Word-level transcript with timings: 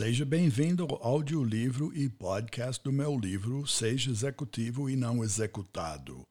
Seja 0.00 0.24
bem-vindo 0.24 0.84
ao 0.84 1.06
audiolivro 1.06 1.94
e 1.94 2.08
podcast 2.08 2.82
do 2.82 2.90
meu 2.90 3.18
livro 3.18 3.66
Seja 3.66 4.10
Executivo 4.10 4.88
e 4.88 4.96
Não 4.96 5.22
Executado. 5.22 6.22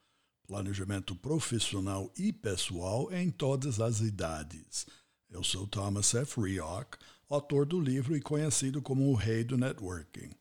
Planejamento 0.48 1.16
profissional 1.16 2.12
e 2.18 2.34
pessoal 2.34 3.14
em 3.14 3.30
todas 3.30 3.80
as 3.80 4.00
idades. 4.00 4.88
Eu 5.30 5.44
sou 5.44 5.68
Thomas 5.68 6.16
F. 6.16 6.42
Rioch, 6.42 6.98
autor 7.30 7.64
do 7.64 7.80
livro 7.80 8.18
e 8.18 8.20
conhecido 8.20 8.82
como 8.82 9.08
o 9.12 9.14
Rei 9.14 9.44
do 9.44 9.56
Networking. 9.56 10.32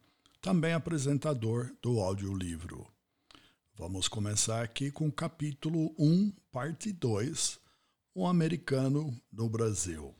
Também 0.41 0.73
apresentador 0.73 1.71
do 1.83 2.01
audiolivro. 2.01 2.87
Vamos 3.77 4.09
começar 4.09 4.63
aqui 4.63 4.91
com 4.91 5.07
o 5.07 5.13
capítulo 5.13 5.95
1, 5.99 6.33
parte 6.51 6.93
2, 6.93 7.61
Um 8.17 8.27
Americano 8.27 9.15
no 9.31 9.51
Brasil. 9.51 10.15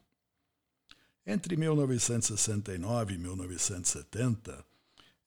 Entre 1.31 1.59
1969 1.59 3.13
e 3.13 3.19
1970, 3.19 4.65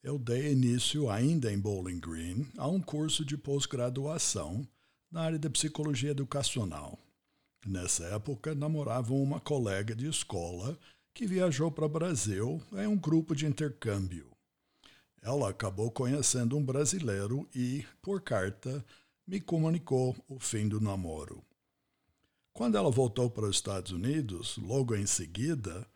eu 0.01 0.17
dei 0.17 0.51
início, 0.51 1.07
ainda 1.11 1.53
em 1.53 1.59
Bowling 1.59 1.99
Green, 1.99 2.47
a 2.57 2.67
um 2.67 2.81
curso 2.81 3.23
de 3.23 3.37
pós-graduação 3.37 4.67
na 5.11 5.21
área 5.21 5.37
de 5.37 5.47
psicologia 5.47 6.09
educacional. 6.09 6.97
Nessa 7.63 8.05
época, 8.05 8.55
namorava 8.55 9.13
uma 9.13 9.39
colega 9.39 9.95
de 9.95 10.07
escola 10.07 10.75
que 11.13 11.27
viajou 11.27 11.69
para 11.69 11.85
o 11.85 11.89
Brasil 11.89 12.59
em 12.73 12.87
um 12.87 12.97
grupo 12.97 13.35
de 13.35 13.45
intercâmbio. 13.45 14.25
Ela 15.21 15.51
acabou 15.51 15.91
conhecendo 15.91 16.57
um 16.57 16.65
brasileiro 16.65 17.47
e, 17.53 17.85
por 18.01 18.21
carta, 18.21 18.83
me 19.27 19.39
comunicou 19.39 20.15
o 20.27 20.39
fim 20.39 20.67
do 20.67 20.81
namoro. 20.81 21.45
Quando 22.53 22.77
ela 22.77 22.91
voltou 22.91 23.29
para 23.29 23.45
os 23.45 23.55
Estados 23.55 23.91
Unidos, 23.91 24.57
logo 24.57 24.95
em 24.95 25.05
seguida, 25.05 25.87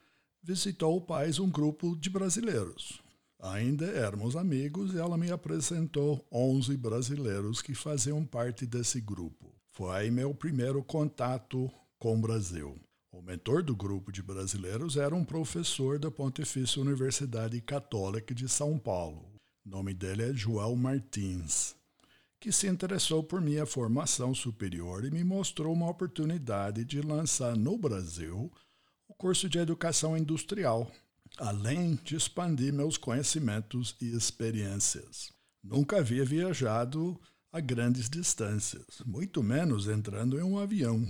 visitou 0.42 0.96
o 0.96 1.02
país 1.02 1.38
um 1.38 1.50
grupo 1.50 1.96
de 1.96 2.10
brasileiros. 2.10 3.02
Ainda 3.42 3.86
éramos 3.86 4.36
amigos 4.36 4.94
e 4.94 4.98
ela 4.98 5.18
me 5.18 5.30
apresentou 5.32 6.26
11 6.32 6.76
brasileiros 6.78 7.62
que 7.62 7.76
faziam 7.76 8.26
parte 8.26 8.66
desse 8.66 9.02
grupo. 9.02 9.54
Foi 9.72 10.10
meu 10.10 10.34
primeiro 10.34 10.82
contato 10.82 11.70
com 12.00 12.18
o 12.18 12.22
Brasil. 12.22 12.80
O 13.12 13.22
mentor 13.22 13.62
do 13.62 13.76
grupo 13.76 14.12
de 14.12 14.24
brasileiros 14.24 14.96
era 14.96 15.14
um 15.14 15.26
professor 15.26 16.00
da 16.00 16.10
Pontifícia 16.10 16.82
Universidade 16.82 17.60
Católica 17.62 18.34
de 18.34 18.48
São 18.48 18.80
Paulo. 18.80 19.26
O 19.66 19.70
nome 19.70 19.94
dele 19.94 20.24
é 20.24 20.34
Joel 20.34 20.76
Martins 20.76 21.76
que 22.46 22.52
se 22.52 22.68
interessou 22.68 23.24
por 23.24 23.42
minha 23.42 23.66
formação 23.66 24.36
superior 24.36 25.04
e 25.04 25.10
me 25.10 25.24
mostrou 25.24 25.74
uma 25.74 25.90
oportunidade 25.90 26.86
de 26.86 27.02
lançar 27.02 27.58
no 27.58 27.76
Brasil 27.76 28.54
o 29.08 29.16
curso 29.16 29.50
de 29.50 29.58
Educação 29.58 30.16
Industrial, 30.16 30.88
além 31.40 31.96
de 32.04 32.16
expandir 32.16 32.72
meus 32.72 33.00
conhecimentos 33.00 33.96
e 34.00 34.16
experiências. 34.16 35.34
Nunca 35.64 35.98
havia 35.98 36.24
viajado 36.24 37.20
a 37.52 37.60
grandes 37.60 38.08
distâncias, 38.08 39.02
muito 39.04 39.42
menos 39.42 39.88
entrando 39.88 40.40
em 40.40 40.44
um 40.44 40.60
avião. 40.60 41.04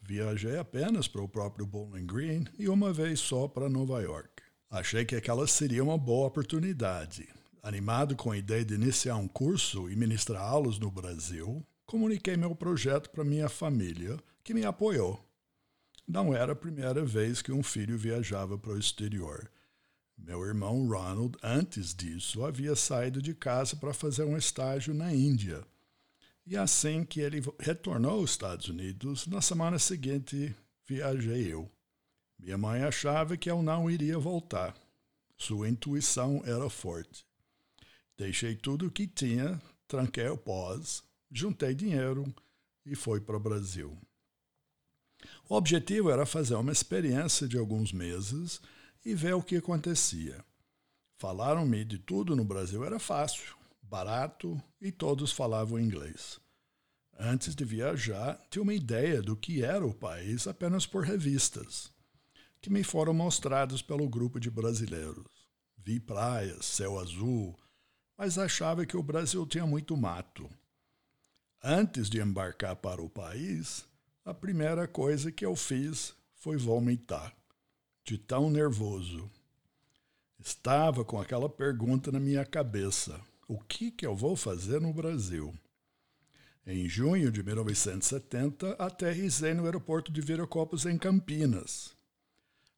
Viajei 0.00 0.56
apenas 0.56 1.08
para 1.08 1.20
o 1.20 1.28
próprio 1.28 1.66
Bowling 1.66 2.06
Green 2.06 2.44
e 2.56 2.68
uma 2.68 2.92
vez 2.92 3.18
só 3.18 3.48
para 3.48 3.68
Nova 3.68 4.00
York. 4.00 4.40
Achei 4.70 5.04
que 5.04 5.16
aquela 5.16 5.48
seria 5.48 5.82
uma 5.82 5.98
boa 5.98 6.28
oportunidade, 6.28 7.28
Animado 7.68 8.16
com 8.16 8.30
a 8.30 8.38
ideia 8.38 8.64
de 8.64 8.72
iniciar 8.72 9.16
um 9.16 9.28
curso 9.28 9.90
e 9.90 9.94
ministrar 9.94 10.40
aulas 10.40 10.78
no 10.78 10.90
Brasil, 10.90 11.62
comuniquei 11.84 12.34
meu 12.34 12.54
projeto 12.54 13.10
para 13.10 13.22
minha 13.22 13.46
família, 13.46 14.16
que 14.42 14.54
me 14.54 14.64
apoiou. 14.64 15.22
Não 16.06 16.34
era 16.34 16.52
a 16.52 16.56
primeira 16.56 17.04
vez 17.04 17.42
que 17.42 17.52
um 17.52 17.62
filho 17.62 17.98
viajava 17.98 18.56
para 18.56 18.72
o 18.72 18.78
exterior. 18.78 19.50
Meu 20.16 20.46
irmão 20.46 20.88
Ronald, 20.88 21.36
antes 21.42 21.94
disso, 21.94 22.42
havia 22.42 22.74
saído 22.74 23.20
de 23.20 23.34
casa 23.34 23.76
para 23.76 23.92
fazer 23.92 24.24
um 24.24 24.38
estágio 24.38 24.94
na 24.94 25.12
Índia. 25.12 25.62
E 26.46 26.56
assim 26.56 27.04
que 27.04 27.20
ele 27.20 27.42
retornou 27.60 28.20
aos 28.20 28.30
Estados 28.30 28.68
Unidos, 28.68 29.26
na 29.26 29.42
semana 29.42 29.78
seguinte 29.78 30.56
viajei 30.86 31.52
eu. 31.52 31.70
Minha 32.38 32.56
mãe 32.56 32.82
achava 32.82 33.36
que 33.36 33.50
eu 33.50 33.62
não 33.62 33.90
iria 33.90 34.18
voltar. 34.18 34.74
Sua 35.36 35.68
intuição 35.68 36.40
era 36.46 36.70
forte. 36.70 37.27
Deixei 38.18 38.56
tudo 38.56 38.88
o 38.88 38.90
que 38.90 39.06
tinha, 39.06 39.62
tranquei 39.86 40.28
o 40.28 40.36
pós, 40.36 41.04
juntei 41.30 41.72
dinheiro 41.72 42.26
e 42.84 42.96
fui 42.96 43.20
para 43.20 43.36
o 43.36 43.40
Brasil. 43.40 43.96
O 45.48 45.54
objetivo 45.54 46.10
era 46.10 46.26
fazer 46.26 46.56
uma 46.56 46.72
experiência 46.72 47.46
de 47.46 47.56
alguns 47.56 47.92
meses 47.92 48.60
e 49.04 49.14
ver 49.14 49.34
o 49.34 49.42
que 49.42 49.56
acontecia. 49.56 50.44
Falaram-me 51.16 51.84
de 51.84 51.96
tudo 51.98 52.34
no 52.34 52.44
Brasil 52.44 52.84
era 52.84 52.98
fácil, 52.98 53.56
barato 53.80 54.60
e 54.80 54.90
todos 54.90 55.30
falavam 55.30 55.78
inglês. 55.78 56.40
Antes 57.16 57.54
de 57.54 57.64
viajar, 57.64 58.44
tinha 58.50 58.62
uma 58.62 58.74
ideia 58.74 59.22
do 59.22 59.36
que 59.36 59.62
era 59.62 59.86
o 59.86 59.94
país 59.94 60.48
apenas 60.48 60.86
por 60.86 61.04
revistas, 61.04 61.92
que 62.60 62.68
me 62.68 62.82
foram 62.82 63.14
mostradas 63.14 63.80
pelo 63.80 64.08
grupo 64.08 64.40
de 64.40 64.50
brasileiros. 64.50 65.26
Vi 65.76 66.00
praias, 66.00 66.64
céu 66.66 66.98
azul, 66.98 67.56
mas 68.18 68.36
achava 68.36 68.84
que 68.84 68.96
o 68.96 69.02
Brasil 69.02 69.46
tinha 69.46 69.64
muito 69.64 69.96
mato. 69.96 70.50
Antes 71.62 72.10
de 72.10 72.20
embarcar 72.20 72.74
para 72.74 73.00
o 73.00 73.08
país, 73.08 73.86
a 74.24 74.34
primeira 74.34 74.88
coisa 74.88 75.30
que 75.30 75.46
eu 75.46 75.54
fiz 75.54 76.12
foi 76.34 76.56
vomitar, 76.56 77.32
de 78.04 78.18
tão 78.18 78.50
nervoso. 78.50 79.30
Estava 80.36 81.04
com 81.04 81.20
aquela 81.20 81.48
pergunta 81.48 82.10
na 82.10 82.18
minha 82.18 82.44
cabeça: 82.44 83.20
o 83.46 83.60
que, 83.60 83.90
que 83.92 84.04
eu 84.04 84.16
vou 84.16 84.34
fazer 84.34 84.80
no 84.80 84.92
Brasil? 84.92 85.54
Em 86.66 86.88
junho 86.88 87.30
de 87.30 87.42
1970, 87.42 88.72
aterrisei 88.72 89.54
no 89.54 89.64
aeroporto 89.64 90.12
de 90.12 90.20
Viracopos, 90.20 90.84
em 90.84 90.98
Campinas. 90.98 91.92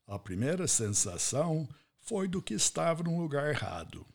A 0.07 0.19
primeira 0.19 0.69
sensação 0.69 1.69
foi 1.99 2.29
do 2.29 2.41
que 2.41 2.55
estava 2.55 3.03
no 3.03 3.21
lugar 3.21 3.51
errado. 3.51 4.07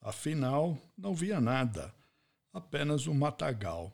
Afinal, 0.00 0.78
não 0.96 1.14
via 1.14 1.40
nada, 1.40 1.94
apenas 2.52 3.06
um 3.06 3.14
matagal. 3.14 3.92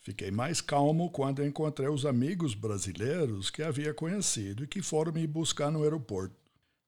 Fiquei 0.00 0.30
mais 0.30 0.60
calmo 0.60 1.10
quando 1.10 1.44
encontrei 1.44 1.88
os 1.88 2.06
amigos 2.06 2.54
brasileiros 2.54 3.50
que 3.50 3.62
havia 3.62 3.92
conhecido 3.92 4.64
e 4.64 4.66
que 4.66 4.80
foram 4.80 5.12
me 5.12 5.26
buscar 5.26 5.70
no 5.70 5.82
aeroporto. 5.82 6.36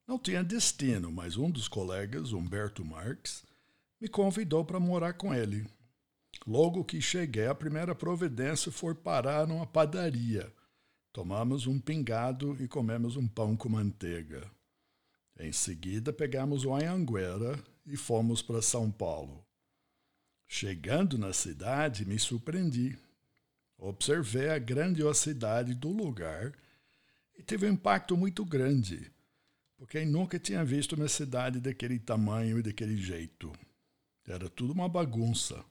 Não 0.06 0.18
tinha 0.18 0.42
destino, 0.42 1.12
mas 1.12 1.36
um 1.36 1.50
dos 1.50 1.68
colegas, 1.68 2.32
Humberto 2.32 2.84
Marques, 2.84 3.44
me 4.00 4.08
convidou 4.08 4.64
para 4.64 4.80
morar 4.80 5.12
com 5.14 5.34
ele. 5.34 5.66
Logo 6.46 6.84
que 6.84 7.00
cheguei, 7.00 7.46
a 7.46 7.54
primeira 7.54 7.94
providência 7.94 8.72
foi 8.72 8.94
parar 8.94 9.46
numa 9.46 9.66
padaria. 9.66 10.52
Tomamos 11.12 11.66
um 11.66 11.78
pingado 11.78 12.56
e 12.58 12.66
comemos 12.66 13.16
um 13.16 13.28
pão 13.28 13.56
com 13.56 13.68
manteiga. 13.68 14.50
Em 15.38 15.52
seguida, 15.52 16.12
pegamos 16.12 16.64
o 16.64 16.74
Anhanguera 16.74 17.62
e 17.86 17.96
fomos 17.96 18.42
para 18.42 18.62
São 18.62 18.90
Paulo. 18.90 19.44
Chegando 20.46 21.16
na 21.16 21.32
cidade, 21.32 22.04
me 22.04 22.18
surpreendi. 22.18 22.98
Observei 23.78 24.50
a 24.50 24.58
grandiosidade 24.58 25.74
do 25.74 25.90
lugar 25.90 26.52
e 27.38 27.42
teve 27.42 27.66
um 27.66 27.72
impacto 27.72 28.16
muito 28.16 28.44
grande, 28.44 29.10
porque 29.76 30.04
nunca 30.04 30.38
tinha 30.38 30.64
visto 30.64 30.94
uma 30.94 31.08
cidade 31.08 31.60
daquele 31.60 31.98
tamanho 31.98 32.58
e 32.58 32.62
daquele 32.62 32.96
jeito. 32.96 33.52
Era 34.26 34.50
tudo 34.50 34.72
uma 34.72 34.88
bagunça. 34.88 35.64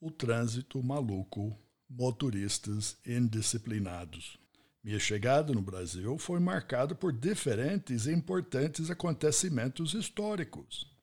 O 0.00 0.10
trânsito 0.10 0.82
maluco, 0.82 1.56
motoristas 1.88 2.96
indisciplinados. 3.06 4.38
Minha 4.82 4.98
chegada 4.98 5.52
no 5.52 5.62
Brasil 5.62 6.16
foi 6.16 6.40
marcada 6.40 6.94
por 6.94 7.12
diferentes 7.12 8.06
e 8.06 8.12
importantes 8.12 8.90
acontecimentos 8.90 9.94
históricos. 9.94 10.95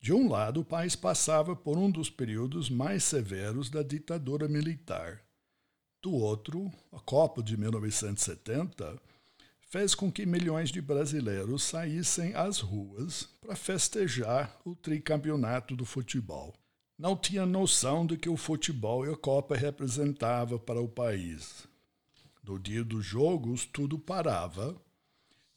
De 0.00 0.12
um 0.12 0.28
lado, 0.28 0.60
o 0.60 0.64
país 0.64 0.94
passava 0.94 1.56
por 1.56 1.76
um 1.76 1.90
dos 1.90 2.08
períodos 2.10 2.70
mais 2.70 3.04
severos 3.04 3.70
da 3.70 3.82
ditadura 3.82 4.46
militar. 4.46 5.22
Do 6.02 6.12
outro, 6.12 6.70
a 6.92 7.00
Copa 7.00 7.42
de 7.42 7.56
1970 7.56 9.00
fez 9.68 9.94
com 9.94 10.10
que 10.10 10.24
milhões 10.24 10.70
de 10.70 10.80
brasileiros 10.80 11.64
saíssem 11.64 12.34
às 12.34 12.60
ruas 12.60 13.28
para 13.40 13.56
festejar 13.56 14.56
o 14.64 14.76
tricampeonato 14.76 15.74
do 15.74 15.84
futebol. 15.84 16.54
Não 16.98 17.16
tinha 17.16 17.44
noção 17.44 18.06
do 18.06 18.16
que 18.16 18.28
o 18.28 18.36
futebol 18.36 19.04
e 19.04 19.12
a 19.12 19.16
Copa 19.16 19.56
representava 19.56 20.58
para 20.58 20.80
o 20.80 20.88
país. 20.88 21.66
No 22.42 22.58
dia 22.58 22.84
dos 22.84 23.04
jogos, 23.04 23.66
tudo 23.66 23.98
parava 23.98 24.74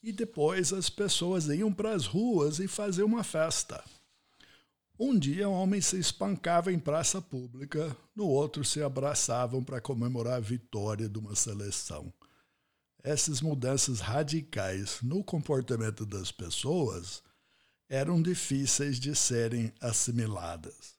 e 0.01 0.11
depois 0.11 0.73
as 0.73 0.89
pessoas 0.89 1.47
iam 1.47 1.71
para 1.71 1.93
as 1.93 2.05
ruas 2.05 2.59
e 2.59 2.67
faziam 2.67 3.07
uma 3.07 3.23
festa. 3.23 3.83
Um 4.99 5.17
dia, 5.17 5.47
homens 5.47 5.85
se 5.85 5.97
espancavam 5.97 6.73
em 6.73 6.79
praça 6.79 7.21
pública, 7.21 7.95
no 8.13 8.27
outro, 8.27 8.65
se 8.65 8.83
abraçavam 8.83 9.63
para 9.63 9.79
comemorar 9.79 10.33
a 10.33 10.41
vitória 10.41 11.07
de 11.07 11.17
uma 11.17 11.35
seleção 11.35 12.13
essas 13.03 13.41
mudanças 13.41 13.99
radicais 13.99 15.01
no 15.01 15.23
comportamento 15.23 16.05
das 16.05 16.31
pessoas 16.31 17.23
eram 17.87 18.21
difíceis 18.21 18.99
de 18.99 19.15
serem 19.15 19.73
assimiladas. 19.79 20.97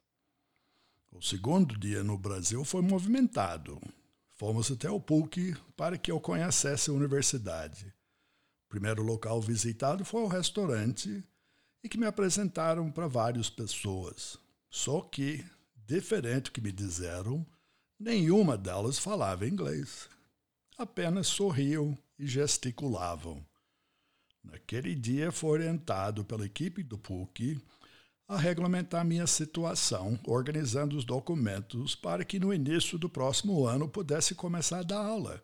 O 1.13 1.21
segundo 1.21 1.79
dia 1.79 2.03
no 2.03 2.17
Brasil 2.17 2.65
foi 2.65 2.83
movimentado. 2.83 3.81
Fomos 4.31 4.71
até 4.71 4.91
o 4.91 5.01
PUC 5.01 5.55
para 5.77 5.99
que 5.99 6.11
eu 6.11 6.19
conhecesse 6.21 6.91
a 6.91 6.95
universidade. 6.95 7.87
O 8.67 8.69
primeiro 8.71 9.03
local 9.03 9.41
visitado 9.41 10.05
foi 10.05 10.23
o 10.23 10.29
restaurante 10.29 11.23
e 11.83 11.89
que 11.89 11.99
me 11.99 12.07
apresentaram 12.07 12.91
para 12.91 13.07
várias 13.07 13.49
pessoas. 13.49 14.39
Só 14.69 15.01
que, 15.01 15.45
diferente 15.87 16.45
do 16.45 16.53
que 16.53 16.61
me 16.61 16.73
disseram, 16.73 17.47
nenhuma 17.99 18.57
delas 18.57 18.99
falava 18.99 19.49
inglês 19.49 20.09
apenas 20.81 21.27
sorriam 21.27 21.97
e 22.19 22.27
gesticulavam. 22.27 23.45
Naquele 24.43 24.95
dia 24.95 25.31
foi 25.31 25.51
orientado 25.51 26.25
pela 26.25 26.47
equipe 26.47 26.83
do 26.83 26.97
PUC 26.97 27.61
a 28.27 28.39
regulamentar 28.39 29.05
minha 29.05 29.27
situação, 29.27 30.19
organizando 30.27 30.97
os 30.97 31.05
documentos 31.05 31.95
para 31.95 32.25
que 32.25 32.41
no 32.41 32.55
início 32.55 32.97
do 32.97 33.11
próximo 33.11 33.67
ano 33.67 33.89
pudesse 33.89 34.35
começar 34.35 34.79
a 34.79 34.85
dar 34.85 35.05
aula. 35.05 35.43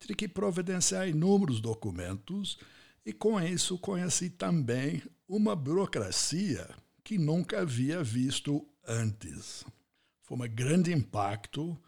Tive 0.00 0.14
que 0.14 0.28
providenciar 0.28 1.06
inúmeros 1.06 1.60
documentos 1.60 2.58
e 3.04 3.12
com 3.12 3.38
isso 3.38 3.76
conheci 3.76 4.30
também 4.30 5.02
uma 5.28 5.54
burocracia 5.54 6.66
que 7.04 7.18
nunca 7.18 7.60
havia 7.60 8.02
visto 8.02 8.66
antes. 8.86 9.62
Foi 10.22 10.38
um 10.38 10.54
grande 10.54 10.92
impacto 10.92 11.78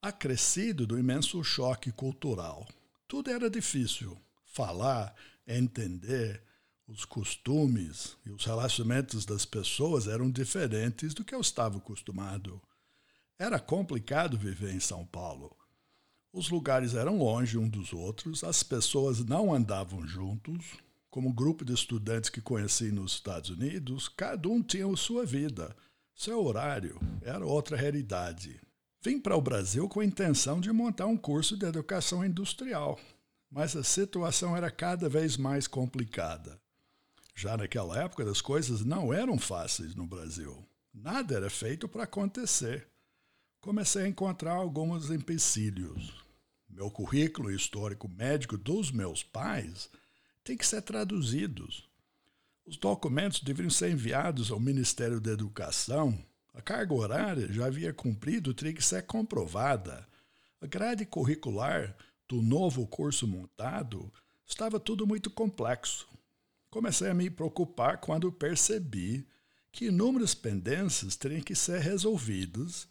acrescido 0.00 0.86
do 0.86 0.98
imenso 0.98 1.42
choque 1.42 1.90
cultural. 1.90 2.68
Tudo 3.08 3.30
era 3.30 3.50
difícil. 3.50 4.16
Falar, 4.44 5.12
entender, 5.46 6.40
os 6.86 7.04
costumes 7.04 8.16
e 8.24 8.30
os 8.30 8.44
relacionamentos 8.44 9.24
das 9.24 9.44
pessoas 9.44 10.06
eram 10.06 10.30
diferentes 10.30 11.14
do 11.14 11.24
que 11.24 11.34
eu 11.34 11.40
estava 11.40 11.78
acostumado. 11.78 12.62
Era 13.38 13.58
complicado 13.58 14.38
viver 14.38 14.72
em 14.72 14.80
São 14.80 15.04
Paulo. 15.04 15.56
Os 16.32 16.50
lugares 16.50 16.94
eram 16.94 17.18
longe 17.18 17.58
um 17.58 17.68
dos 17.68 17.92
outros, 17.92 18.44
as 18.44 18.62
pessoas 18.62 19.24
não 19.24 19.52
andavam 19.52 20.06
juntos. 20.06 20.83
Como 21.14 21.32
grupo 21.32 21.64
de 21.64 21.72
estudantes 21.72 22.28
que 22.28 22.40
conheci 22.40 22.90
nos 22.90 23.12
Estados 23.12 23.48
Unidos, 23.48 24.08
cada 24.08 24.48
um 24.48 24.60
tinha 24.60 24.84
a 24.84 24.96
sua 24.96 25.24
vida, 25.24 25.76
seu 26.12 26.44
horário, 26.44 26.98
era 27.22 27.46
outra 27.46 27.76
realidade. 27.76 28.60
Vim 29.00 29.20
para 29.20 29.36
o 29.36 29.40
Brasil 29.40 29.88
com 29.88 30.00
a 30.00 30.04
intenção 30.04 30.60
de 30.60 30.72
montar 30.72 31.06
um 31.06 31.16
curso 31.16 31.56
de 31.56 31.66
educação 31.66 32.24
industrial, 32.24 32.98
mas 33.48 33.76
a 33.76 33.84
situação 33.84 34.56
era 34.56 34.72
cada 34.72 35.08
vez 35.08 35.36
mais 35.36 35.68
complicada. 35.68 36.60
Já 37.32 37.56
naquela 37.56 37.96
época, 38.02 38.28
as 38.28 38.40
coisas 38.40 38.84
não 38.84 39.14
eram 39.14 39.38
fáceis 39.38 39.94
no 39.94 40.08
Brasil. 40.08 40.66
Nada 40.92 41.36
era 41.36 41.48
feito 41.48 41.86
para 41.88 42.02
acontecer. 42.02 42.88
Comecei 43.60 44.02
a 44.02 44.08
encontrar 44.08 44.54
alguns 44.54 45.12
empecilhos. 45.12 46.12
Meu 46.68 46.90
currículo 46.90 47.52
histórico 47.52 48.08
médico 48.08 48.58
dos 48.58 48.90
meus 48.90 49.22
pais 49.22 49.88
tem 50.44 50.56
que 50.56 50.66
ser 50.66 50.82
traduzidos. 50.82 51.88
Os 52.66 52.76
documentos 52.76 53.40
deveriam 53.40 53.70
ser 53.70 53.90
enviados 53.90 54.50
ao 54.50 54.60
Ministério 54.60 55.20
da 55.20 55.32
Educação 55.32 56.16
a 56.54 56.62
carga 56.62 56.94
horária 56.94 57.52
já 57.52 57.66
havia 57.66 57.92
cumprido, 57.92 58.54
teria 58.54 58.72
que 58.72 58.84
ser 58.84 59.02
comprovada. 59.02 60.06
A 60.60 60.66
grade 60.66 61.04
curricular 61.04 61.96
do 62.28 62.40
novo 62.40 62.86
curso 62.86 63.26
montado 63.26 64.10
estava 64.46 64.78
tudo 64.78 65.04
muito 65.04 65.28
complexo. 65.30 66.08
Comecei 66.70 67.10
a 67.10 67.14
me 67.14 67.28
preocupar 67.28 67.98
quando 67.98 68.30
percebi 68.30 69.26
que 69.72 69.86
inúmeras 69.86 70.32
pendências 70.32 71.16
teriam 71.16 71.42
que 71.42 71.56
ser 71.56 71.80
resolvidas 71.80 72.86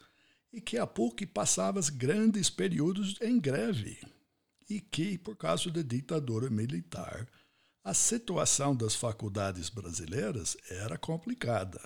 e 0.51 0.59
que 0.59 0.77
a 0.77 0.85
PUC 0.85 1.25
passava 1.25 1.79
grandes 1.93 2.49
períodos 2.49 3.17
em 3.21 3.39
greve 3.39 3.97
e 4.69 4.81
que, 4.81 5.17
por 5.17 5.37
causa 5.37 5.71
da 5.71 5.81
ditadura 5.81 6.49
militar, 6.49 7.27
a 7.83 7.93
situação 7.93 8.73
das 8.73 8.95
faculdades 8.95 9.69
brasileiras 9.69 10.55
era 10.69 10.97
complicada. 10.97 11.81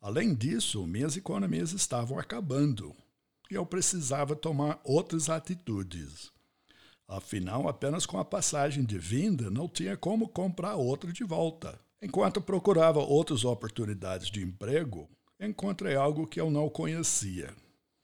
Além 0.00 0.34
disso, 0.34 0.86
minhas 0.86 1.18
economias 1.18 1.72
estavam 1.72 2.18
acabando 2.18 2.96
e 3.50 3.54
eu 3.54 3.66
precisava 3.66 4.34
tomar 4.34 4.80
outras 4.82 5.28
atitudes. 5.28 6.32
Afinal, 7.06 7.68
apenas 7.68 8.06
com 8.06 8.18
a 8.18 8.24
passagem 8.24 8.84
de 8.84 8.98
vinda 8.98 9.50
não 9.50 9.68
tinha 9.68 9.98
como 9.98 10.26
comprar 10.26 10.76
outra 10.76 11.12
de 11.12 11.24
volta. 11.24 11.78
Enquanto 12.00 12.40
procurava 12.40 13.00
outras 13.00 13.44
oportunidades 13.44 14.30
de 14.30 14.42
emprego, 14.42 15.10
encontrei 15.38 15.94
algo 15.94 16.26
que 16.26 16.40
eu 16.40 16.50
não 16.50 16.70
conhecia, 16.70 17.54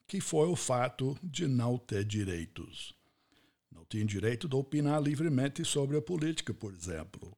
que 0.07 0.21
foi 0.21 0.47
o 0.47 0.55
fato 0.55 1.17
de 1.23 1.49
não 1.49 1.79
ter 1.79 2.05
direitos. 2.05 2.98
Tinha 3.89 4.05
direito 4.05 4.49
de 4.49 4.55
opinar 4.55 5.03
livremente 5.03 5.65
sobre 5.65 5.97
a 5.97 6.03
política, 6.03 6.53
por 6.53 6.75
exemplo. 6.75 7.37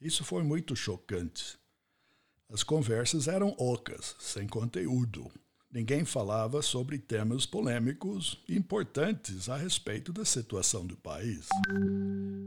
Isso 0.00 0.22
foi 0.24 0.42
muito 0.42 0.76
chocante. 0.76 1.58
As 2.48 2.62
conversas 2.62 3.26
eram 3.26 3.54
ocas, 3.58 4.14
sem 4.18 4.46
conteúdo. 4.46 5.30
Ninguém 5.70 6.02
falava 6.04 6.62
sobre 6.62 6.98
temas 6.98 7.44
polêmicos 7.44 8.42
importantes 8.48 9.50
a 9.50 9.56
respeito 9.56 10.14
da 10.14 10.24
situação 10.24 10.86
do 10.86 10.96
país. 10.96 11.46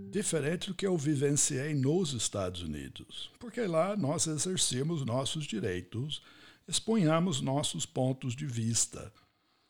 Diferente 0.09 0.69
do 0.69 0.73
que 0.73 0.87
eu 0.87 0.97
vivenciei 0.97 1.75
nos 1.75 2.13
Estados 2.13 2.61
Unidos, 2.63 3.29
porque 3.37 3.61
lá 3.61 3.95
nós 3.95 4.25
exercíamos 4.25 5.05
nossos 5.05 5.45
direitos, 5.45 6.23
expunhamos 6.67 7.41
nossos 7.41 7.85
pontos 7.85 8.35
de 8.35 8.47
vista, 8.47 9.13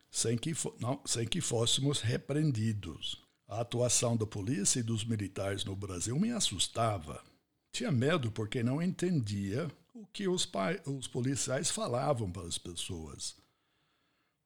sem 0.10 0.38
que, 0.38 0.54
não, 0.80 1.02
sem 1.06 1.28
que 1.28 1.42
fôssemos 1.42 2.00
repreendidos. 2.00 3.22
A 3.52 3.60
atuação 3.60 4.16
da 4.16 4.26
polícia 4.26 4.80
e 4.80 4.84
dos 4.84 5.04
militares 5.04 5.66
no 5.66 5.76
Brasil 5.76 6.18
me 6.18 6.32
assustava. 6.32 7.22
Tinha 7.70 7.92
medo 7.92 8.32
porque 8.32 8.64
não 8.64 8.82
entendia 8.82 9.70
o 9.94 10.06
que 10.06 10.26
os, 10.26 10.50
os 10.86 11.06
policiais 11.10 11.70
falavam 11.70 12.32
para 12.32 12.48
as 12.48 12.58
pessoas. 12.58 13.36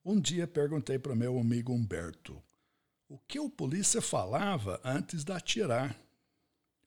Um 0.03 0.19
dia 0.19 0.47
perguntei 0.47 0.97
para 0.97 1.15
meu 1.15 1.37
amigo 1.37 1.71
Humberto 1.71 2.41
o 3.07 3.19
que 3.19 3.39
o 3.39 3.47
polícia 3.47 4.01
falava 4.01 4.81
antes 4.83 5.23
de 5.23 5.31
atirar. 5.31 5.95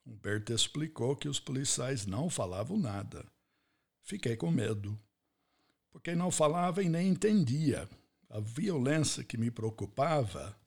Humberto 0.05 0.53
explicou 0.53 1.15
que 1.15 1.29
os 1.29 1.39
policiais 1.39 2.05
não 2.05 2.29
falavam 2.29 2.77
nada. 2.77 3.25
Fiquei 4.03 4.37
com 4.37 4.51
medo, 4.51 4.99
porque 5.93 6.17
não 6.17 6.33
falava 6.33 6.83
e 6.83 6.89
nem 6.89 7.11
entendia. 7.11 7.89
A 8.29 8.41
violência 8.41 9.23
que 9.23 9.39
me 9.39 9.53
preocupava 9.53 10.59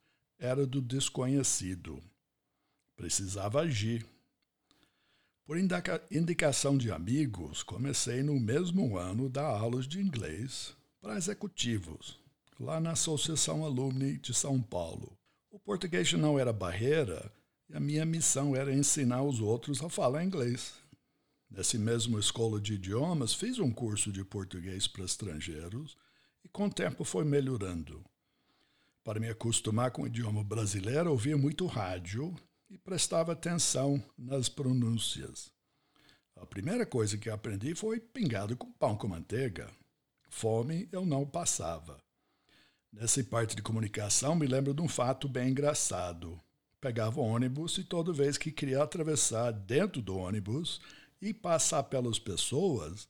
era 0.41 0.65
do 0.65 0.81
desconhecido. 0.81 2.01
Precisava 2.95 3.62
agir. 3.62 4.03
Por 5.45 5.55
indicação 5.55 6.75
de 6.75 6.91
amigos, 6.91 7.62
comecei 7.62 8.24
no 8.24 8.39
mesmo 8.39 8.98
ano 8.98 9.29
dar 9.29 9.45
aulas 9.45 9.88
de 9.88 10.00
inglês 10.01 10.75
para 11.00 11.15
executivos, 11.15 12.19
lá 12.60 12.79
na 12.79 12.91
Associação 12.91 13.63
Alumni 13.63 14.17
de 14.17 14.33
São 14.33 14.60
Paulo. 14.60 15.15
O 15.51 15.60
português 15.60 16.12
não 16.13 16.39
era 16.39 16.51
barreira 16.51 17.31
e 17.69 17.75
a 17.75 17.79
minha 17.79 18.05
missão 18.05 18.55
era 18.55 18.74
ensinar 18.74 19.21
os 19.21 19.39
outros 19.39 19.83
a 19.83 19.89
falar 19.89 20.24
inglês. 20.24 20.74
Nessa 21.51 21.77
mesma 21.77 22.19
escola 22.19 22.60
de 22.60 22.74
idiomas, 22.74 23.33
fiz 23.33 23.60
um 23.60 23.71
curso 23.71 24.12
de 24.12 24.24
português 24.24 24.88
para 24.88 25.05
estrangeiros 25.05 25.95
e 26.43 26.50
com 26.50 26.65
o 26.65 26.74
tempo 26.74 27.03
foi 27.03 27.25
melhorando. 27.25 28.03
Para 29.03 29.20
me 29.20 29.29
acostumar 29.29 29.89
com 29.89 30.03
o 30.03 30.08
idioma 30.08 30.43
brasileiro, 30.43 31.10
ouvia 31.10 31.36
muito 31.36 31.65
rádio 31.65 32.36
e 32.70 32.77
prestava 32.77 33.31
atenção 33.31 34.01
nas 34.15 34.48
pronúncias. 34.48 35.51
A 36.36 36.46
primeira 36.46 36.86
coisa 36.86 37.17
que 37.17 37.29
aprendi 37.29 37.74
foi 37.74 38.00
pingado 38.00 38.55
com 38.55 38.72
pão 38.72 38.96
com 38.96 39.08
manteiga. 39.08 39.70
Fome 40.29 40.88
eu 40.91 41.03
não 41.03 41.25
passava. 41.25 41.98
Nessa 42.93 43.24
parte 43.24 43.55
de 43.55 43.63
comunicação, 43.63 44.36
me 44.36 44.46
lembro 44.46 44.74
de 44.74 44.81
um 44.81 44.88
fato 44.88 45.27
bem 45.27 45.50
engraçado. 45.50 46.39
Pegava 46.79 47.20
o 47.20 47.24
ônibus 47.24 47.79
e 47.79 47.84
toda 47.84 48.13
vez 48.13 48.38
que 48.38 48.51
queria 48.51 48.84
atravessar 48.84 49.51
dentro 49.51 50.00
do 50.00 50.15
ônibus 50.15 50.79
e 51.20 51.34
passar 51.34 51.84
pelas 51.84 52.20
pessoas, 52.20 53.08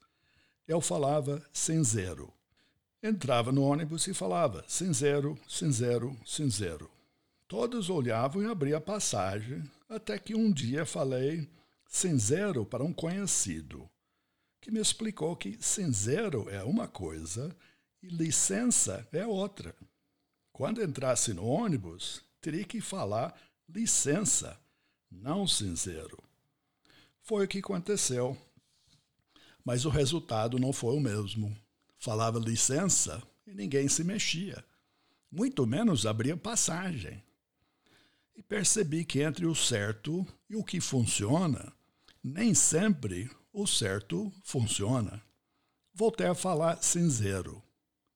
eu 0.66 0.80
falava 0.80 1.44
sem 1.52 1.84
zero. 1.84 2.32
Entrava 3.02 3.50
no 3.50 3.62
ônibus 3.62 4.06
e 4.06 4.14
falava 4.14 4.64
sem 4.68 4.92
zero, 4.92 5.36
sem 5.48 5.72
zero, 5.72 6.16
sem 6.24 6.48
zero. 6.48 6.88
Todos 7.48 7.90
olhavam 7.90 8.42
e 8.42 8.46
abriam 8.46 8.78
a 8.78 8.80
passagem, 8.80 9.68
até 9.88 10.18
que 10.18 10.36
um 10.36 10.52
dia 10.52 10.86
falei 10.86 11.48
sem 11.88 12.16
zero 12.18 12.64
para 12.64 12.84
um 12.84 12.92
conhecido, 12.92 13.90
que 14.60 14.70
me 14.70 14.80
explicou 14.80 15.34
que 15.36 15.58
sem 15.60 15.92
zero 15.92 16.48
é 16.48 16.62
uma 16.62 16.86
coisa 16.86 17.54
e 18.02 18.06
licença 18.06 19.06
é 19.12 19.26
outra. 19.26 19.74
Quando 20.52 20.82
entrasse 20.82 21.34
no 21.34 21.44
ônibus, 21.44 22.22
teria 22.40 22.64
que 22.64 22.80
falar 22.80 23.34
licença, 23.68 24.58
não 25.10 25.46
cinzeiro. 25.46 26.22
Foi 27.20 27.44
o 27.44 27.48
que 27.48 27.58
aconteceu. 27.58 28.36
Mas 29.64 29.84
o 29.84 29.90
resultado 29.90 30.58
não 30.58 30.72
foi 30.72 30.94
o 30.96 31.00
mesmo. 31.00 31.56
Falava 32.02 32.40
licença 32.40 33.22
e 33.46 33.54
ninguém 33.54 33.86
se 33.86 34.02
mexia. 34.02 34.64
Muito 35.30 35.64
menos 35.64 36.04
abria 36.04 36.36
passagem. 36.36 37.22
E 38.34 38.42
percebi 38.42 39.04
que 39.04 39.20
entre 39.20 39.46
o 39.46 39.54
certo 39.54 40.26
e 40.50 40.56
o 40.56 40.64
que 40.64 40.80
funciona, 40.80 41.72
nem 42.20 42.54
sempre 42.54 43.30
o 43.52 43.68
certo 43.68 44.32
funciona. 44.42 45.22
Voltei 45.94 46.26
a 46.26 46.34
falar 46.34 46.82
cinzeiro 46.82 47.62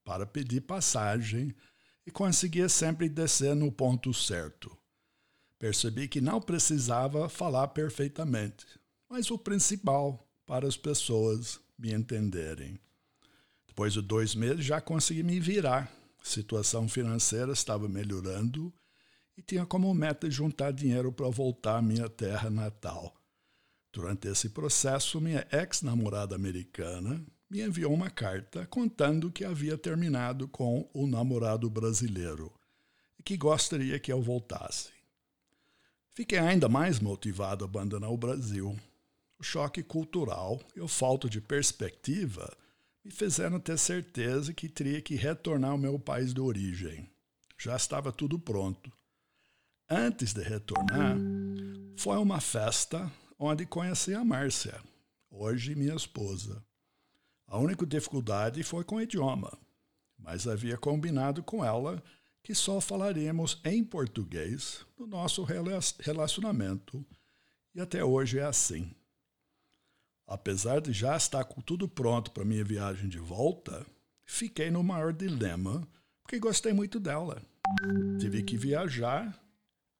para 0.04 0.26
pedir 0.26 0.62
passagem 0.62 1.54
e 2.04 2.10
conseguia 2.10 2.68
sempre 2.68 3.08
descer 3.08 3.54
no 3.54 3.70
ponto 3.70 4.12
certo. 4.12 4.76
Percebi 5.60 6.08
que 6.08 6.20
não 6.20 6.40
precisava 6.40 7.28
falar 7.28 7.68
perfeitamente, 7.68 8.66
mas 9.08 9.30
o 9.30 9.38
principal 9.38 10.28
para 10.44 10.66
as 10.66 10.76
pessoas 10.76 11.60
me 11.78 11.94
entenderem. 11.94 12.80
Depois 13.76 13.92
de 13.92 14.00
dois 14.00 14.34
meses 14.34 14.64
já 14.64 14.80
consegui 14.80 15.22
me 15.22 15.38
virar. 15.38 15.92
A 16.18 16.24
situação 16.24 16.88
financeira 16.88 17.52
estava 17.52 17.86
melhorando 17.86 18.72
e 19.36 19.42
tinha 19.42 19.66
como 19.66 19.92
meta 19.92 20.30
juntar 20.30 20.72
dinheiro 20.72 21.12
para 21.12 21.28
voltar 21.28 21.76
à 21.76 21.82
minha 21.82 22.08
terra 22.08 22.48
natal. 22.48 23.14
Durante 23.92 24.28
esse 24.28 24.48
processo, 24.48 25.20
minha 25.20 25.46
ex-namorada 25.52 26.34
americana 26.34 27.22
me 27.50 27.60
enviou 27.60 27.92
uma 27.92 28.08
carta 28.08 28.64
contando 28.64 29.30
que 29.30 29.44
havia 29.44 29.76
terminado 29.76 30.48
com 30.48 30.88
o 30.94 31.06
namorado 31.06 31.68
brasileiro 31.68 32.50
e 33.18 33.22
que 33.22 33.36
gostaria 33.36 34.00
que 34.00 34.10
eu 34.10 34.22
voltasse. 34.22 34.88
Fiquei 36.14 36.38
ainda 36.38 36.66
mais 36.66 36.98
motivado 36.98 37.62
a 37.62 37.68
abandonar 37.68 38.10
o 38.10 38.16
Brasil. 38.16 38.74
O 39.38 39.42
choque 39.42 39.82
cultural 39.82 40.58
e 40.74 40.80
a 40.80 40.88
falta 40.88 41.28
de 41.28 41.42
perspectiva 41.42 42.56
me 43.06 43.12
fizeram 43.12 43.60
ter 43.60 43.78
certeza 43.78 44.52
que 44.52 44.68
teria 44.68 45.00
que 45.00 45.14
retornar 45.14 45.70
ao 45.70 45.78
meu 45.78 45.96
país 45.96 46.34
de 46.34 46.40
origem. 46.40 47.08
Já 47.56 47.76
estava 47.76 48.10
tudo 48.10 48.36
pronto. 48.36 48.92
Antes 49.88 50.34
de 50.34 50.42
retornar, 50.42 51.16
foi 51.96 52.16
uma 52.16 52.40
festa 52.40 53.10
onde 53.38 53.64
conheci 53.64 54.12
a 54.12 54.24
Márcia, 54.24 54.82
hoje 55.30 55.76
minha 55.76 55.94
esposa. 55.94 56.64
A 57.46 57.56
única 57.58 57.86
dificuldade 57.86 58.64
foi 58.64 58.82
com 58.82 58.96
o 58.96 59.00
idioma, 59.00 59.56
mas 60.18 60.48
havia 60.48 60.76
combinado 60.76 61.44
com 61.44 61.64
ela 61.64 62.02
que 62.42 62.56
só 62.56 62.80
falaríamos 62.80 63.60
em 63.64 63.84
português 63.84 64.84
no 64.98 65.06
nosso 65.06 65.46
relacionamento, 66.00 67.06
e 67.72 67.80
até 67.80 68.02
hoje 68.02 68.40
é 68.40 68.44
assim. 68.44 68.92
Apesar 70.26 70.80
de 70.80 70.92
já 70.92 71.16
estar 71.16 71.44
com 71.44 71.60
tudo 71.60 71.88
pronto 71.88 72.30
para 72.30 72.44
minha 72.44 72.64
viagem 72.64 73.08
de 73.08 73.18
volta, 73.18 73.86
fiquei 74.24 74.70
no 74.70 74.82
maior 74.82 75.12
dilema 75.12 75.86
porque 76.22 76.38
gostei 76.38 76.72
muito 76.72 76.98
dela. 76.98 77.40
Tive 78.18 78.42
que 78.42 78.56
viajar 78.56 79.38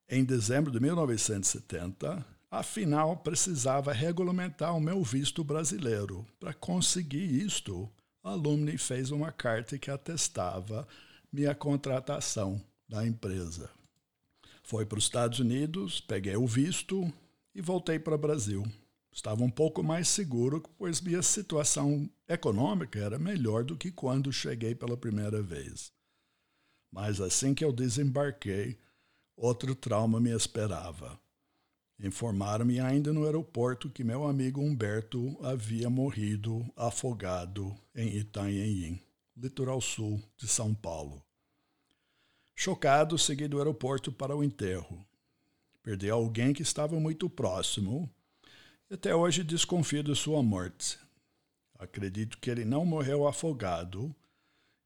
em 0.09 0.25
dezembro 0.25 0.71
de 0.71 0.81
1970 0.81 2.37
Afinal, 2.51 3.17
precisava 3.17 3.93
regulamentar 3.93 4.75
o 4.75 4.81
meu 4.81 5.03
visto 5.03 5.43
brasileiro. 5.43 6.25
Para 6.39 6.55
conseguir 6.55 7.45
isto, 7.45 7.91
a 8.23 8.31
Alumni 8.31 8.79
fez 8.79 9.11
uma 9.11 9.33
carta 9.33 9.77
que 9.79 9.91
atestava 9.91 10.87
minha 11.33 11.55
contratação 11.55 12.59
da 12.89 13.07
empresa. 13.07 13.69
Foi 14.63 14.87
para 14.87 14.99
os 14.99 15.05
Estados 15.05 15.41
Unidos, 15.41 16.01
peguei 16.01 16.37
o 16.37 16.47
visto 16.47 17.13
e 17.55 17.61
voltei 17.61 17.99
para 17.99 18.15
o 18.15 18.19
Brasil. 18.19 18.65
Estava 19.17 19.43
um 19.43 19.51
pouco 19.51 19.83
mais 19.83 20.09
seguro, 20.09 20.63
pois 20.77 21.01
minha 21.01 21.23
situação 21.23 22.07
econômica 22.29 22.99
era 22.99 23.19
melhor 23.19 23.65
do 23.65 23.75
que 23.75 23.91
quando 23.91 24.31
cheguei 24.31 24.75
pela 24.75 24.95
primeira 24.95 25.43
vez. 25.43 25.91
Mas 26.93 27.19
assim 27.19 27.55
que 27.55 27.65
eu 27.65 27.73
desembarquei, 27.73 28.79
outro 29.35 29.75
trauma 29.75 30.21
me 30.21 30.37
esperava. 30.37 31.19
Informaram-me 31.99 32.79
ainda 32.79 33.11
no 33.11 33.25
aeroporto 33.25 33.89
que 33.89 34.05
meu 34.05 34.27
amigo 34.27 34.61
Humberto 34.61 35.35
havia 35.43 35.89
morrido 35.89 36.71
afogado 36.77 37.75
em 37.95 38.19
Itanhaém, 38.19 39.01
litoral 39.35 39.81
sul 39.81 40.23
de 40.37 40.47
São 40.47 40.75
Paulo. 40.75 41.25
Chocado, 42.55 43.17
segui 43.17 43.49
do 43.49 43.57
aeroporto 43.57 44.13
para 44.13 44.37
o 44.37 44.45
enterro. 44.45 45.03
Perdi 45.83 46.11
alguém 46.11 46.53
que 46.53 46.61
estava 46.61 47.01
muito 47.01 47.31
próximo 47.31 48.15
até 48.95 49.15
hoje 49.15 49.43
desconfio 49.43 50.03
de 50.03 50.15
sua 50.15 50.43
morte. 50.43 50.99
Acredito 51.79 52.39
que 52.39 52.51
ele 52.51 52.65
não 52.65 52.87
morreu 52.87 53.27
afogado 53.27 54.15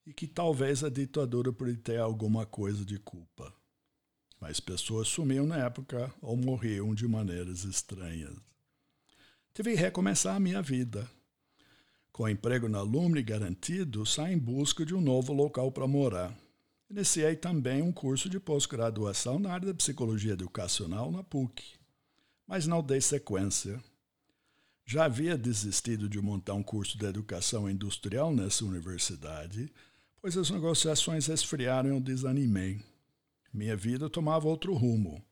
e 0.07 0.12
que 0.12 0.26
talvez 0.26 0.83
a 0.83 0.88
ditadura 0.88 1.52
por 1.52 1.75
ter 1.76 1.99
alguma 1.99 2.45
coisa 2.45 2.85
de 2.85 2.99
culpa 2.99 3.54
mas 4.40 4.59
pessoas 4.59 5.07
sumiam 5.07 5.47
na 5.47 5.59
época 5.59 6.12
ou 6.23 6.37
morriam 6.37 6.95
de 6.95 7.07
maneiras 7.07 7.64
estranhas. 7.64 8.35
Tive 9.52 9.73
que 9.73 9.80
recomeçar 9.80 10.35
a 10.35 10.40
minha 10.40 10.62
vida. 10.62 11.09
Com 12.11 12.28
emprego 12.28 12.69
na 12.69 12.80
Lumne 12.80 13.23
garantido, 13.23 14.07
saí 14.07 14.35
em 14.35 14.38
busca 14.38 14.85
de 14.85 14.95
um 14.95 15.00
novo 15.00 15.33
local 15.33 15.71
para 15.71 15.87
morar. 15.87 16.35
Iniciei 16.88 17.37
também 17.37 17.83
um 17.83 17.92
curso 17.92 18.28
de 18.28 18.40
pós-graduação 18.40 19.38
na 19.38 19.52
área 19.52 19.69
da 19.69 19.75
psicologia 19.75 20.33
educacional 20.33 21.12
na 21.12 21.23
PUC, 21.23 21.62
mas 22.47 22.66
não 22.66 22.83
dei 22.83 23.00
sequência. 23.00 23.80
Já 24.93 25.05
havia 25.05 25.39
desistido 25.39 26.09
de 26.09 26.21
montar 26.21 26.55
um 26.55 26.65
curso 26.65 26.99
de 26.99 27.07
educação 27.07 27.71
industrial 27.71 28.35
nessa 28.35 28.65
universidade, 28.65 29.73
pois 30.21 30.37
as 30.37 30.51
negociações 30.51 31.29
esfriaram 31.29 31.91
e 31.91 31.93
eu 31.93 32.01
desanimei. 32.01 32.81
Minha 33.55 33.77
vida 33.77 34.11
tomava 34.11 34.49
outro 34.49 34.75
rumo. 34.75 35.25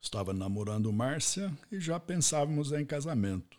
Estava 0.00 0.32
namorando 0.32 0.92
Márcia 0.92 1.52
e 1.72 1.80
já 1.80 1.98
pensávamos 1.98 2.70
em 2.70 2.84
casamento. 2.84 3.58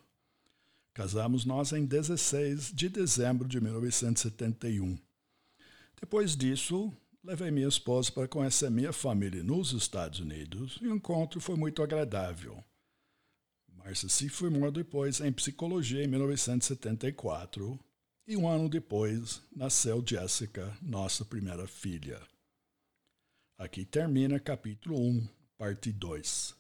Casamos 0.94 1.44
nós 1.44 1.74
em 1.74 1.86
16 1.86 2.72
de 2.72 2.88
dezembro 2.88 3.46
de 3.46 3.60
1971. 3.60 4.98
Depois 6.00 6.34
disso, 6.34 6.94
levei 7.22 7.52
minha 7.52 7.68
esposa 7.68 8.10
para 8.10 8.26
conhecer 8.26 8.72
minha 8.72 8.94
família 8.94 9.44
nos 9.44 9.74
Estados 9.74 10.22
Unidos 10.22 10.80
e 10.82 10.88
o 10.88 10.96
encontro 10.96 11.42
foi 11.42 11.58
muito 11.58 11.84
agradável. 11.84 12.64
Márcia 13.84 14.08
se 14.08 14.30
formou 14.30 14.72
depois 14.72 15.20
em 15.22 15.32
psicologia 15.32 16.04
em 16.04 16.08
1974 16.08 17.80
e 18.28 18.38
um 18.38 18.48
ano 18.48 18.70
depois 18.70 19.42
nasceu 19.56 20.04
Jessica, 20.08 20.78
nossa 20.82 21.26
primeira 21.26 21.68
filha. 21.68 22.22
Aqui 23.58 23.84
termina 23.84 24.40
capítulo 24.40 25.00
1, 25.00 25.28
parte 25.58 25.92
2. 25.92 26.56